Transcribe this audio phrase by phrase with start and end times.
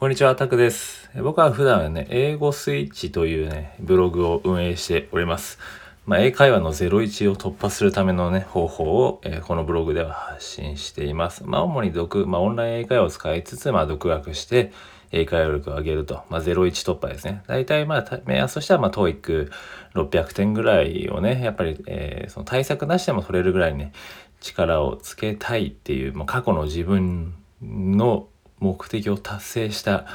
[0.00, 1.10] こんにちは、タクです。
[1.20, 5.58] 僕は普段はね、英語スイッチというね、ブログを運営しております。
[6.06, 11.44] まあ、英会話の01を突破するためのね、方法を、えー、このブログでは発信しています。
[11.44, 14.72] まあ、主に読、まあ、オンライン英会話を使いつつ、まあ、独学して、
[15.12, 16.22] 英会話力を上げると。
[16.30, 17.42] まあ、01突破ですね。
[17.46, 23.92] 大体、まあ、目安としては、まあ、TOEIC600 点ぐらいをね、やっぱり、えー、その対策なしでも取れるぐらいね、
[24.40, 28.28] 力をつけたいっていう、まあ、過去の自分の
[28.60, 30.06] 目的を達成した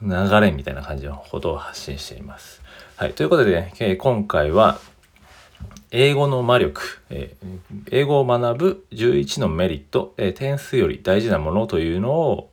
[0.00, 0.10] 流
[0.40, 2.62] れみたいな感じのことを発信しています。
[2.96, 3.12] はい。
[3.12, 4.78] ということでね、今回は、
[5.90, 12.50] 英語の魔力、えー、英語を学ぶ11のメリット、えー、点数より大事なものというのを、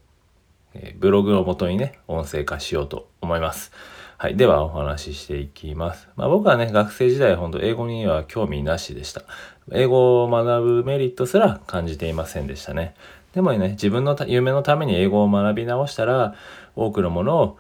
[0.74, 3.72] え、ブログをもとにね、音声化しようと思います。
[4.18, 4.36] はい。
[4.36, 6.08] ではお話ししていきます。
[6.16, 9.24] まあ、僕はね、学生時代本当英語には興味なしでした。
[9.72, 12.94] 英語を学ぶメリットすら感じていませんでしたね。
[13.34, 16.36] でもね、自分の夢のために英語を学び直したら、
[16.76, 17.60] 多くのものを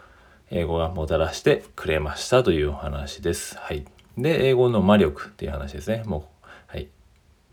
[0.50, 3.58] 英語がもたらしてくれましたというお話です。
[3.58, 3.86] はい。
[4.18, 6.04] で、英語の魔力っていう話ですね。
[6.06, 6.90] もう、はい。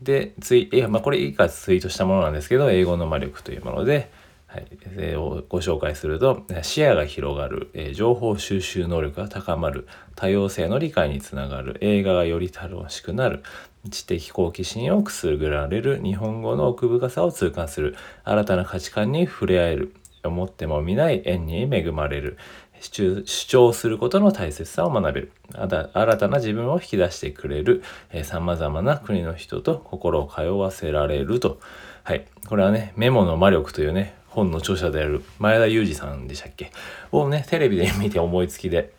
[0.01, 4.11] で、ツイ、え、まあ、これ以下ツイートしたものなんですけど、英語の魔力というもので、
[4.47, 4.67] はい、
[4.97, 13.43] えー、ご紹介すると、視野が広がる、えー、情報収集能力が高まる、多様性の理解につながる、映画がより楽しくなる、
[13.89, 22.37] 知的好奇心をくすぐられる、日本語の奥深さを痛感する、新たな価値観に触れ合える、思っても見ない縁に恵まれる、
[22.81, 25.31] 主張することの大切さを学べる。
[25.53, 27.83] 新たな自分を引き出してくれる。
[28.23, 31.59] さまざまな国の人と心を通わせられると。
[32.03, 32.25] はい。
[32.47, 36.71] これはね、メモの魔力というね、本の著者である前田裕二さんでしたっけ？
[37.11, 38.93] をね、テレビで見て思いつきで、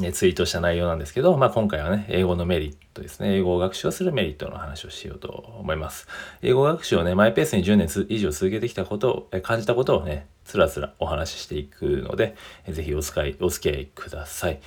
[0.00, 3.36] ね、ツイートした内容なんですけど、まあ、今回はね、英語のメリットですね。
[3.36, 6.06] 英語を学習をするメリットの話をしようと思います。
[6.42, 12.36] 英語学習をね、マイペースに10年以上続けてきたことを、感じたことをね、つらつらお話ししていくので、
[12.68, 14.60] ぜひお使い、お付き合いください。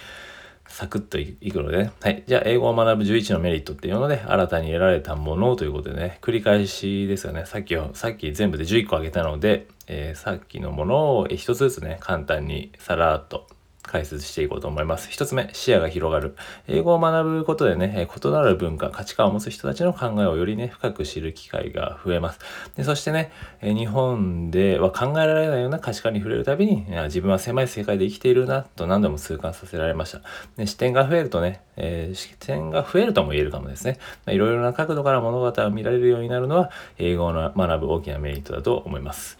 [0.68, 1.92] サクッといくのでね。
[2.02, 2.24] はい。
[2.26, 7.46] じゃあ、英語を学ぶ11のメリットっていうので、新たに得られたものということでね、繰り返しですよね。
[7.46, 13.47] さっきさっき全部で11個あげたので、えー、さっきのものを一つずつね、簡単にさらっと
[13.91, 15.09] 解説していこうと思います。
[15.09, 16.35] 一つ目、視野が広がる。
[16.68, 22.40] 英語を学ぶことでね、異なる文化、価値観を持つ人たちの考えをよりね、深く知る機会が増えます。
[22.78, 23.31] でそしてね、
[23.62, 30.22] 日本では考えられないような価値観に触れるたびに、自分は狭い世界で生きているな、と何度も痛感させられました。
[30.56, 33.97] で視点が増えるとね、えー、視点が増えるとも言えるかもですね。
[34.28, 39.38] いろいろな角度から物語を見られるようになるのは、英語を学ぶ大きなメリットだと思います。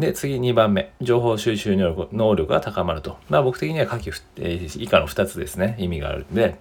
[0.00, 0.92] で、次2番目。
[1.00, 3.18] 情報収集能力が高まると。
[3.28, 5.76] まあ僕的には下記、えー、以下の2つですね。
[5.78, 6.56] 意味があるんで、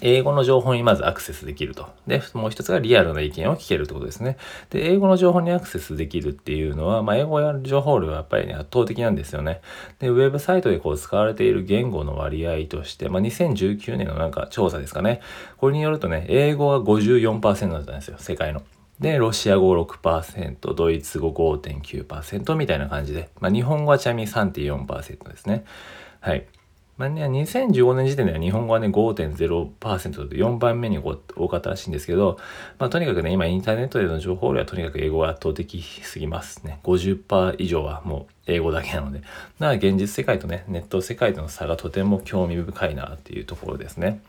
[0.00, 1.88] 英語の情報にまずアクセスできると。
[2.06, 4.36] で、もう一つがリアルな意見を聞けるってことですね。
[4.70, 9.60] で、英語の情報にアクセスできるっていうのは、まあ、英語や情報量はやっぱりね、圧倒的なんですよね。
[10.00, 15.20] で、ウェブサイトでこう使われている言語の割合として、まあ、2019年のなんか調査ですかね。
[15.56, 18.62] これによるとね、英語が54%だったんですよ、世界の。
[19.04, 25.66] で、ロシア語6%、ドイツ語5.9%みたいな感じで、まあ、日本語はちなみに3.4%ですね。
[26.20, 26.46] はい。
[26.96, 32.38] まあね、2015年時点では日本語はね5.0%で4番目に多かったらしいんですけど、
[32.78, 36.80] まあ、とにかくね、今インターネットでの情報量はとにかく英語が圧倒的すぎますね。
[36.84, 39.18] 50%以上はもう英語だけなので。
[39.18, 39.26] だか
[39.58, 44.22] ら現実世界とね、ネット世界との差がとても興味深いなっていうところですね。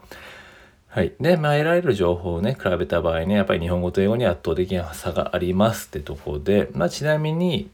[0.96, 1.14] はい。
[1.20, 7.70] で、まあ、得られる情報をね、比べた場合ね、やっぱり日本語と英語に圧倒的な差がありますってとこで、まあ、ちなみに、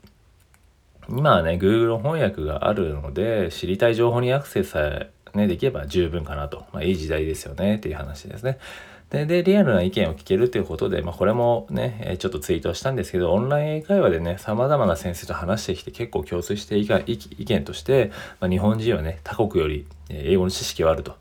[1.07, 6.65] 今はね、Google 翻訳があるので、知りたい情報にアクセスさえ、ね、できれば十分かなと。
[6.73, 8.57] まあ、いい時代ですよねっていう話ですね。
[9.11, 16.87] で、で、リアルな意見を聞けるということで、まあ、これもね、ちょっとツイートしたんですけど、オンライン英会話でね、様々な先生と話してきて結構共通して意
[17.45, 21.13] 見として、まあ、日本人はね、他国より英語の知識はあると。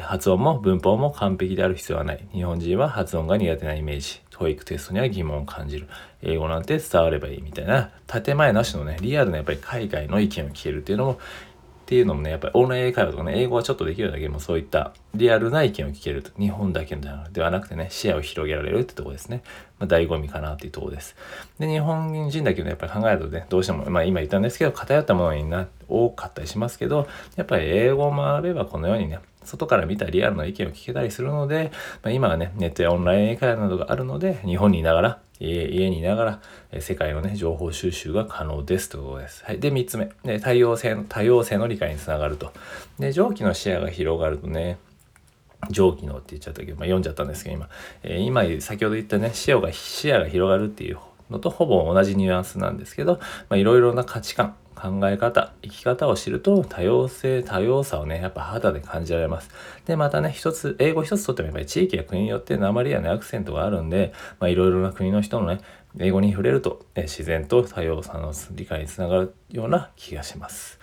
[0.00, 2.28] 発音も文法も完璧である必要はない。
[2.32, 4.20] 日本人は発音が苦手なイメージ。
[4.30, 5.88] TOEIC テストには疑問を感じる。
[6.22, 11.16] 英語なんて伝わればいいみたいな、建前なしのね、リアルなやっぱり海外の意見を聞けるっていうのも、っ
[11.88, 16.30] ていうのもね、やっぱりオンライン英会話とかね、英語はちょっとできるだけでもそういったリアルな意見を聞けると。
[16.38, 19.42] 日本だけではなくてね、視野を広げられるってとこですね。
[19.78, 21.16] まあ、醍醐味かなっていうとこです。
[21.58, 31.72] で、日本人だけどやっぱり考えるとね、どうしても、まあ今言ったんですけど、偏ったものにな、多かったりしますけど、やっぱり英語を学べばこのようにね、外から見たリアルな意見を聞けたりするので、
[32.02, 36.40] まあ、今はね、ネットやオンライン英会話などがあるので、日本にいながら、家にいなが
[36.72, 39.44] ら、世界のね、情報収集が可能ですということです。
[39.44, 39.60] はい。
[39.60, 40.10] で、3つ目。
[40.24, 42.52] で多様性の、多様性の理解につながると。
[42.98, 44.78] で、上記の視野が広がるとね、
[45.70, 47.68] 上記のって言っちゃったけど、まあ、読んじゃったんですけど、今。
[48.02, 50.98] えー、今、先ほど言ったね、視野が、視野が広がるっていう
[51.30, 53.14] のとほぼ同じニュアンスなんですけど、
[53.48, 59.50] まあ、いろいろな価値観、考え方、生き方を知ると多様性、多様さをね、やっぱ肌で感じられます。
[59.86, 65.60] で、またね、一つ、英語一つとってもやっぱり地域や国によって鉛やね、アクセントがあるんで、まあいろいろな国の人のね、
[65.98, 70.78] 英語に触れると、え自然と多様さの理解につながるような気がします。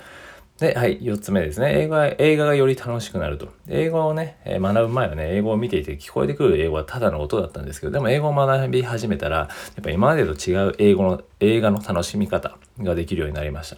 [0.59, 1.81] で、はい、4つ目ですね。
[1.81, 3.49] 映画、映画がより楽しくなると。
[3.67, 9.49] 英語をね、え学ぶ前はね、英語を見ていて聞こえてくる英語はただの音だったんですけど、でも英語を学び始めたら、や
[9.81, 13.77] っぱ今までと違う英語の、映画の楽しみ方ができるようになりました。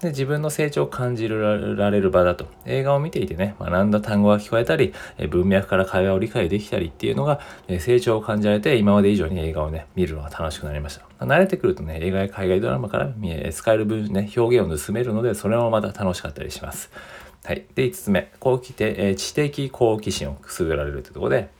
[0.00, 2.46] で自分の成長を感じられる場だと。
[2.66, 4.92] 映画を見ていてね学んだ単語が聞こえたり
[5.30, 7.40] 文脈から会話を理解できたりっていうのが
[7.78, 11.24] 成長を感じられて今まで以上に映画をね見るのが楽しくなりました。
[11.24, 13.08] 慣れてくるとね映画や海外ドラマから
[13.52, 16.90] 使える分ね表現を盗めるのでそれもまた楽しかったりします。
[17.44, 17.66] はい。
[17.74, 18.32] で5つ目。
[18.40, 21.50] 好奇的知的好奇心をくすぐられるというところで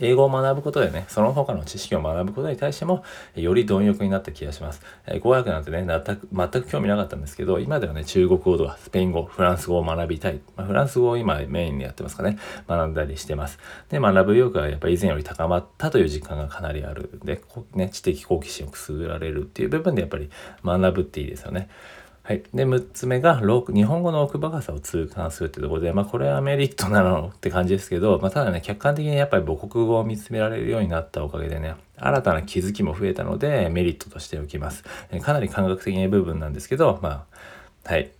[0.00, 3.04] 英語を学ぶことでね、その他の知識を学ぶことに対しても、
[3.34, 4.82] より貪欲になった気がします。
[5.06, 10.40] え語学なんてね全く、興味なかったんですけど、今ではね、中国語とかスペイン語、フランス語を学びたい。
[10.56, 13.58] まあ、フランス語を今メインでやってますかね、学んだりしてます。
[13.90, 17.18] で、学ぶ意欲がやっぱり以前より高まったという実感がかなりある。
[17.24, 17.42] で、
[17.74, 20.30] ね、知的好奇心をくすぐられるっていう部分でやっぱり
[20.64, 21.68] 学ぶっていいですよね。
[22.28, 22.42] はい。
[22.52, 34.84] で、6つ目が、日本語の奥深さを痛感するってところで、まあ、これはメリットなのって感じですけど、まあ、ただね、客観的にやっぱり母国語を見つめられるようになったおかげでね、新たな気づきも増えたので、メリットとしておきます。
[35.22, 37.24] かなり感覚的な部分なんですけど、ま
[37.86, 38.10] あ、はい。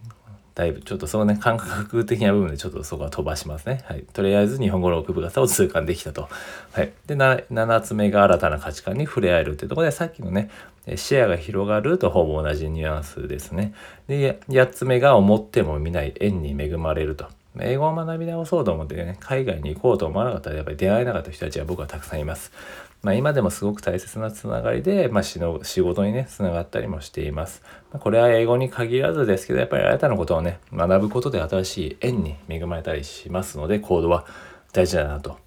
[0.55, 3.85] だいぶちょっとそのね、感覚的な部分でちょっとそこは飛ばしますね。
[3.85, 4.07] はい。
[4.13, 6.31] とりあえず日本語の奥深さを痛感できたと。
[6.73, 6.93] はい。
[7.07, 10.51] で、7つ目が新たな価値観に触れ合えるってところで、さっきのね、
[10.97, 13.75] 視野が広がるとほぼ同じニュアンスですね。
[14.07, 17.27] で、8つ目が思っても見ない縁に恵まれると。
[17.61, 22.53] 英語を学び直そうと思ってね、海外に行こうと思わなかったらやっぱり出会えなかった人たちは僕はたくさんいます。
[23.03, 25.39] まあ、今でもすごく大切なつながりで、まあ、仕
[25.81, 27.63] 事にね、つながったりもしています。
[27.93, 34.25] まあ、これは英語に限らずですけど、やっぱりあなたのことをね、学ぶことで新しい縁に恵まれたりしますので、行動は
[34.73, 35.39] 大事だなと。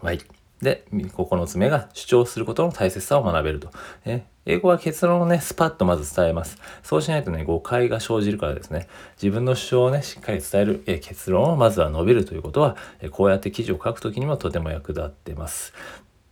[0.00, 0.37] はい。
[0.62, 3.70] で、9つ目が主張することの大切さを学べると。
[4.04, 6.58] ね、英語は結論をね、スパッとまず伝えます。
[6.82, 8.88] そうしないとね、誤解が生じるからですね。
[9.22, 15.72] 自分の主張をね、しっかり伝える、え結論をまずは述べるということは、えこうやって記事を書くときにもとても役立ってます。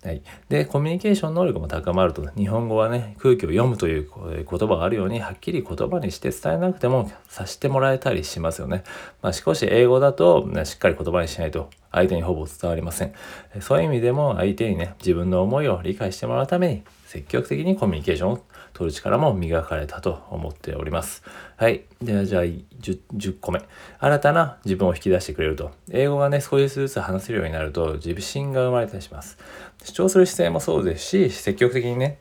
[0.03, 0.23] はい。
[0.49, 4.09] で、コミュニケーション能力も高まると、日本語はね、空気を読むという
[4.49, 8.85] 言葉があるように、はっきり言葉にして伝えなくても察してもらえたりしますよね。
[9.21, 13.13] まあ、少し英語だと、ね、しっかり言葉にしないと相手にほぼ伝わりません。
[13.61, 18.41] そういう意味でも相手にね、自分の思いを理解してもらうために、積極的にコミュニケーションを
[18.75, 21.23] 取る力も磨かれたと思っております。
[21.57, 21.85] はい。
[22.03, 22.67] では、じゃあ10、
[23.15, 23.63] 10個目。
[23.99, 25.71] 新たな自分を引き出してくれると。
[25.91, 29.39] 英語がね、少しずつ話せるようになると、自信が生まれたりします。
[29.83, 32.19] 主張する姿勢もそうですし、積極的にね、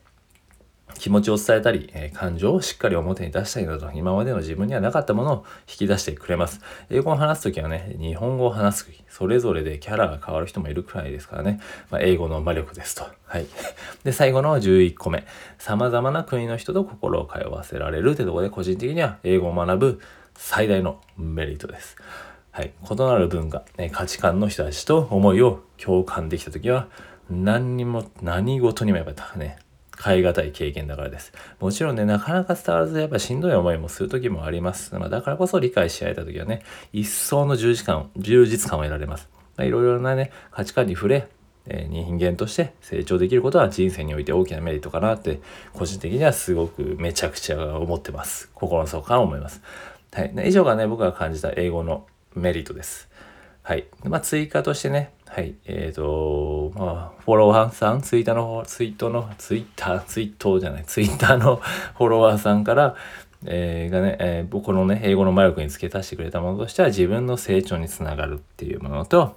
[0.97, 6.62] 気持ちを伝えたり、え、感情をしっかり表に出したりなど、今までの自分にはなかったものを引き出してくれます。
[6.89, 11.59] 英語を話すときはね、日本語を話すとき、それぞれでキャラが変わる人もいるくらいですからね、
[11.89, 13.06] まあ、英語の魔力ですと。
[13.25, 13.45] はい。
[14.03, 15.25] で、最後の11個目。
[15.57, 20.01] 様々な国の人と心を通わせられるってところで、個人的には英語を学ぶ
[20.36, 21.95] 最大のメリットです。
[22.51, 22.71] はい。
[22.89, 26.88] 異なる文化、ね、価値観の人たちと思いを共感できたときは、
[27.30, 29.57] 何にも、何事にもやっぱりね、
[30.05, 31.33] 変え難い経験だからです。
[31.59, 34.93] もちろんね、なかなか伝わらず、やっぱしんどい思いもする時もあります。
[34.93, 36.62] まあ、だからこそ理解し合えた時はね、
[36.93, 39.27] 一層の充実感、充実感を得られます。
[39.57, 41.27] まあ、いろいろなね、価値観に触れ、
[41.67, 45.39] え、人間として成長できることは人生において大きなメリットかなって、
[45.74, 48.50] 個人的にはすごくめちゃくちゃ思ってます。
[48.53, 49.62] 心の底から思います。
[50.13, 50.33] はい。
[50.45, 53.09] 以上がね、僕が感じた英語のメリットです。
[53.63, 53.85] はい。
[54.03, 55.55] まあ、追加としてね、はい。
[55.65, 61.58] えっ、ー、と、まあ、フォロワーさん、ツイッターの、ツイートの、ツイッター、ツイートじゃない、ツイッターの
[61.98, 62.96] フォロワーさんから、
[63.46, 69.36] えー、がね、えー、僕のね、英語の魔力に付け足してくれたものとしては、自分の成長につながるっていうものと、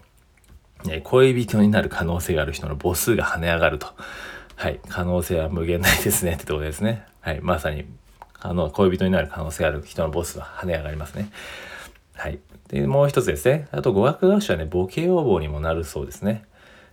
[0.88, 3.88] え恋人になる可能性がある人の母数が跳ね上がると。
[4.54, 4.80] はい。
[4.88, 7.04] 可能性は無限大ですねってとこですね。
[7.21, 7.40] はい。
[7.40, 7.85] まさに、
[8.40, 11.30] あの、恋人になる可能性がある人の母数は跳ね上がりますね。
[12.14, 12.38] はい。
[12.68, 13.68] で、もう一つですね。
[13.70, 16.44] あと語学学習はね、ボケ要望にもなるそうですね。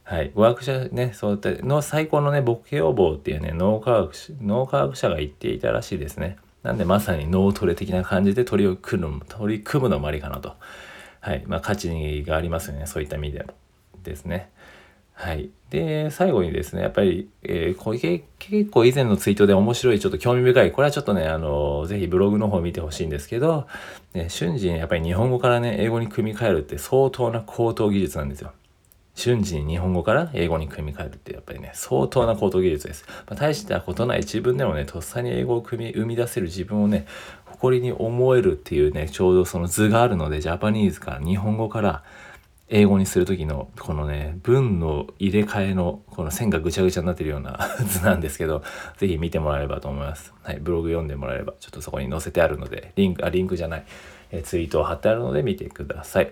[0.03, 0.31] はい。
[0.33, 6.37] 語学者ね、そうやっての最高のね、ボケ予防っていうね、脳科学、脳科学者が言っていたらしいですね。
[6.63, 10.53] なんでまさに脳トレ的な感じで取り組む、取り組むのもありかなと。
[11.19, 11.43] はい。
[11.47, 12.85] まあ価値がありますよね。
[12.85, 13.53] そういった意味でも。
[14.03, 14.49] ですね。
[15.15, 15.49] はい。
[15.69, 17.99] で、最後にですね、やっぱり、えー、これ
[18.37, 23.65] 結構以前のツイートで面白い、ちょっと興味深い、これはちょっとね、あの、ぜひブログの方見てほしいんですけど、
[24.13, 28.51] ね、瞬時にやっぱり日本語からね、英語に組み替えるって相当な高等技術なんですよ。
[29.15, 33.05] 瞬時に日本語から英語に組み替えるってやっぱりね、相当な高等技術です。
[33.27, 37.05] まあ、大したことない自分でもね、とっさに英語を組み、生み出せる自分をね、
[37.45, 42.03] 誇りに思えるっていうね、ちょうどその図があるので、ジャパニーズから日本語から
[42.67, 48.63] 英語にする時のこのね、文の入れ替えのこの線がぐちゃぐちゃになってるような 図なんですけど、
[48.97, 50.33] 是非見てもらえればと思います。
[50.41, 53.85] はい、ブログ読んでもらえれば、ちょっとそこに載せてあるので、リンク、あ、リンクじゃない、
[54.31, 56.31] えツイートを貼ってあるので見てください。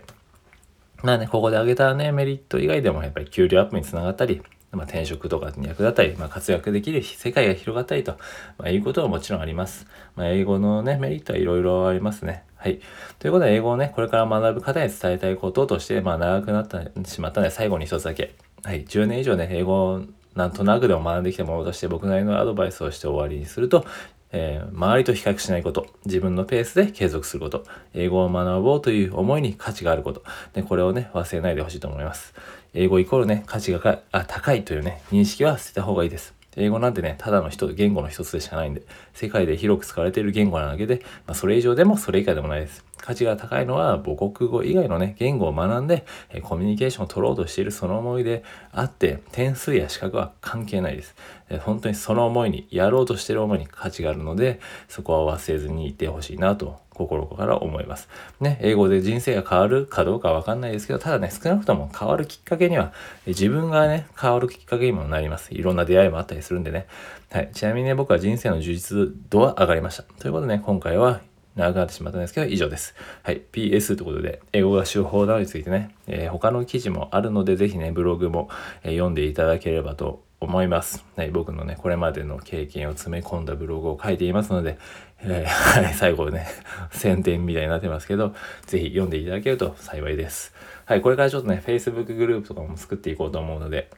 [1.04, 4.42] まあね、ここで挙げたね、メリット以外でもやっぱり給料アップにつながったり、
[4.74, 8.18] まあ、転職とかに役立ったり、まあ、活躍できる世界が広がったりと、
[8.58, 9.88] まあ、いうことはもちろんあります。
[10.16, 12.44] まあ、英語のね、メリットはいろいろありますね。
[12.56, 12.80] はい。
[13.20, 18.36] ということで、英語をね、これから学ぶ方に伝えたいこととして、まあ、長くなってしまったので、最後に一つだけ。
[18.64, 18.86] はい。
[18.86, 20.02] 10年以上ね、英語を
[20.36, 23.86] なんとなくでも学んできたものとして、僕なりのアドバイスをして終わりにすると、
[24.34, 27.64] えー、周りと比較しないこと、自分のペースで継続すること、
[27.94, 30.24] 英語を学ぼうという思いに価値があること、
[30.54, 32.34] でこれをね、忘れないでほしいと思います。
[32.74, 36.34] 英語イコールね、価値があ高いというね、認識は捨てた方がいいです。
[36.56, 42.84] 英語なんてね、ただの人、言語の一つでしかないんで、世界で広く使われている言語なだけで、まあ、それ以上でもそれ以下でもないです。
[43.04, 51.14] 価値が高いのは母国語以外のね、言語を学んで、えコミュニケーションを取ろうとしているその思いであって、点数や資格は関係ないです。
[51.50, 58.08] え本当にその思いに、やろうとしている思いに価値があるので、そこは忘れずにいてほしいなと心から思います。
[58.40, 62.94] ね、英語で人生が変わるかどうかわかんないですけど、ただね、少なくとも変わるきっかけには、
[63.28, 65.54] 自分がね、変わるきっかけにもなります。
[65.54, 66.88] いろんな出会いもあったりするんでね。
[67.34, 67.50] はい。
[67.52, 70.04] ちなみにね、僕は人生の充実度は上がりました。
[70.04, 71.20] ということでね、今回は
[71.56, 72.96] 長くなってしまったんですけど、以上です。
[73.22, 73.42] はい。
[73.52, 78.50] PS ということで、英語が手法などについてね、えー、他の記事もあるので、ぜひね、ブログも、
[78.84, 81.06] え、読んでいただければと思います。
[81.16, 84.78] はい、僕のね、これまでの経験を詰め込んだブログを書いていますので、
[85.22, 85.50] えー、
[85.84, 86.48] はい、最後ね、
[86.92, 88.34] 宣伝みたいになってますけど、
[88.66, 90.54] ぜひ読んでいただけると幸いです。
[90.86, 93.90] はい、これからちょっとね、Facebook グループとかも作っていこうと思うので、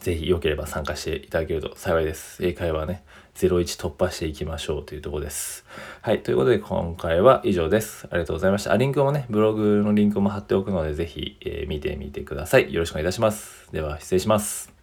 [0.00, 2.44] ぜひ良ければ参加していただけると幸いです。
[2.44, 3.02] 英会話ね、
[3.34, 5.64] 01突破していきましょうというとこです。
[6.02, 6.22] はい。
[6.22, 8.06] ということで今回は以上です。
[8.10, 8.72] ありがとうございました。
[8.72, 12.72] あ、リンクもね、ブログのリンクも貼っておくので、ぜひ、えー、見てみてください。
[12.72, 13.68] よろしくお願いいたします。
[13.72, 14.77] では、失礼します。